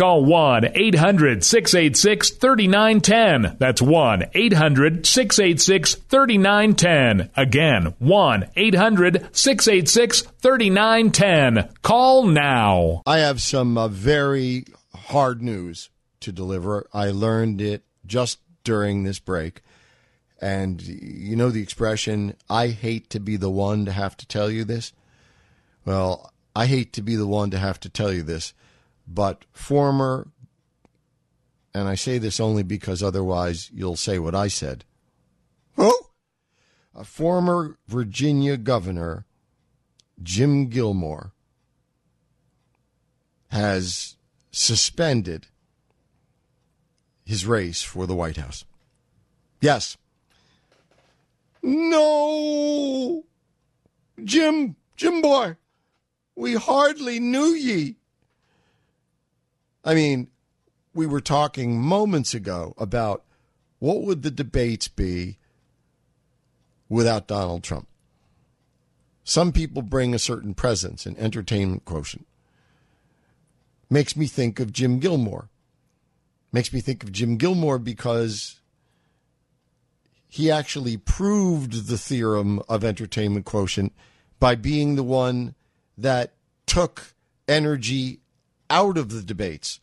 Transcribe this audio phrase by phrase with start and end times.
[0.00, 3.56] call 1 800 686 3910.
[3.58, 7.30] That's 1 800 686 3910.
[7.36, 11.74] Again, 1 800 686 3910.
[11.82, 13.02] Call now.
[13.04, 14.64] I have some uh, very
[14.94, 15.90] hard news
[16.20, 16.86] to deliver.
[16.94, 19.60] I learned it just during this break.
[20.40, 24.50] And you know the expression, I hate to be the one to have to tell
[24.50, 24.94] you this?
[25.84, 28.54] Well, I hate to be the one to have to tell you this,
[29.06, 30.28] but former,
[31.74, 34.84] and I say this only because otherwise you'll say what I said.
[35.76, 35.92] Who?
[36.94, 39.24] a former Virginia governor,
[40.22, 41.32] Jim Gilmore,
[43.48, 44.16] has
[44.50, 45.46] suspended
[47.24, 48.64] his race for the White House.
[49.60, 49.96] Yes.
[51.62, 53.24] No,
[54.24, 55.56] Jim, Jim boy,
[56.36, 57.96] we hardly knew ye.
[59.84, 60.28] I mean,
[60.94, 63.24] we were talking moments ago about
[63.78, 65.38] what would the debates be
[66.88, 67.88] without Donald Trump.
[69.24, 72.26] Some people bring a certain presence and entertainment quotient.
[73.88, 75.48] Makes me think of Jim Gilmore.
[76.52, 78.60] Makes me think of Jim Gilmore because
[80.28, 83.92] he actually proved the theorem of entertainment quotient
[84.38, 85.54] by being the one
[85.96, 86.32] that
[86.66, 87.14] took
[87.48, 88.19] energy
[88.70, 89.80] out of the debates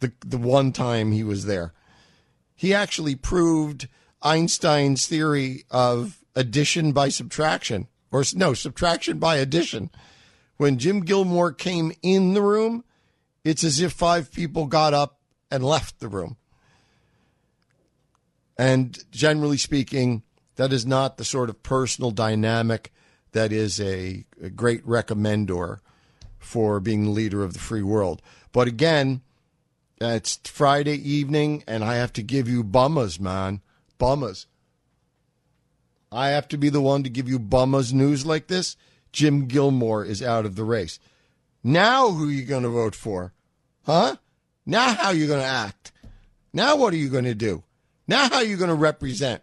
[0.00, 1.72] the the one time he was there.
[2.54, 3.88] He actually proved
[4.22, 9.90] Einstein's theory of addition by subtraction or no, subtraction by addition.
[10.56, 12.84] When Jim Gilmore came in the room,
[13.44, 15.20] it's as if five people got up
[15.50, 16.36] and left the room.
[18.56, 20.24] And generally speaking,
[20.56, 22.92] that is not the sort of personal dynamic
[23.32, 25.80] that is a, a great recommendor
[26.48, 28.22] for being the leader of the free world.
[28.52, 29.20] But again,
[30.00, 33.60] uh, it's Friday evening, and I have to give you bummers, man.
[33.98, 34.46] Bummers.
[36.10, 38.76] I have to be the one to give you bummers news like this.
[39.12, 40.98] Jim Gilmore is out of the race.
[41.62, 43.34] Now, who are you going to vote for?
[43.84, 44.16] Huh?
[44.64, 45.92] Now, how are you going to act?
[46.54, 47.62] Now, what are you going to do?
[48.06, 49.42] Now, how are you going to represent?